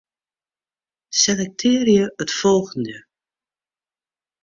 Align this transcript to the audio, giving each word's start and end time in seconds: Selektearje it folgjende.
Selektearje 1.21 2.03
it 2.25 2.35
folgjende. 2.39 2.97